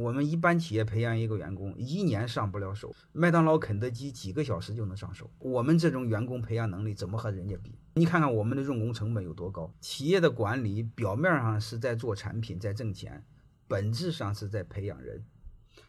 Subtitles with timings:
[0.00, 2.94] 我们一般企业培养一个员工，一年上不了手。
[3.12, 5.30] 麦当劳、肯德基几个小时就能上手。
[5.38, 7.78] 我们这种员工培养能力怎么和人家比？
[7.92, 9.70] 你看看我们的用工成本有多高。
[9.78, 13.22] 企业的管理表面上是在做产品，在挣钱，
[13.68, 15.22] 本质上是在培养人。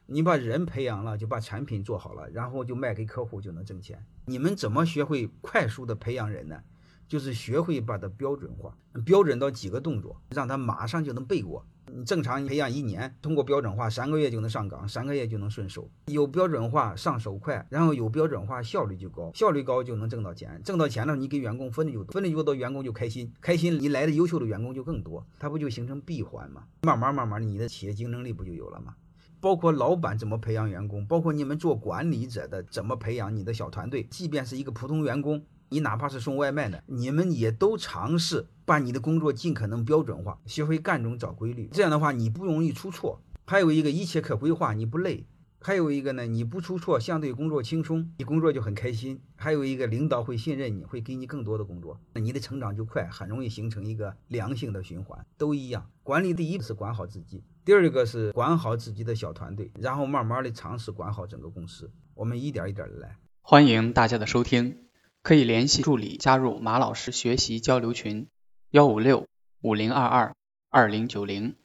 [0.08, 4.06] 你把人培养了，就把产品做好了，然后就卖给客户就能挣钱。
[4.26, 6.62] 你们怎么学会快速的培养人呢？
[7.08, 11.66] 就是学会把它标准化，标准到几个动作，让他马上就能背过。
[11.94, 15.90] 你正常培养一年，通过标准化，三个月就能上岗，三个月就能顺手。
[16.06, 26.64] 有标准化，上手快，然后有标准化，效率就高，效率高就能挣到钱，挣到钱了，你给员工分的就多，分的越多，员工就开心，开心你来的优秀的员工就更多，它不就形成闭环吗？
[26.84, 28.96] 慢慢慢慢，你的企业竞争力不就有了吗？
[29.42, 35.44] 包括老板怎么培养员工，包括你们做管理者的怎么培养你的小团队，即便是一个普通员工。
[35.74, 41.68] 你哪怕是送外卖的，你们也都尝试把你的工作尽可能标准化，学会干中找规律。
[41.74, 43.22] 这样的话，你不容易出错。
[43.46, 45.26] 还有一个一切可规划，你不累。
[45.60, 49.20] 还有一个呢，你不出错，相对工作轻松，你工作就很开心。
[49.36, 55.26] 还有一个领导会信任你，会给你更多的工作，那你的成长就快，很容易形成一个良性的循环。
[55.38, 61.92] 都一样，管理第一是管好自己，第二个是管好自己的小团队，然后慢慢的尝试管好整个公司。
[62.16, 63.18] 我们一点一点的来。
[63.42, 64.78] 欢迎大家的收听。
[65.24, 68.28] 可以联系助理加入马老师学习交流群：
[68.72, 69.28] 幺五六
[69.64, 70.34] 五零二二
[70.70, 71.61] 二零九零。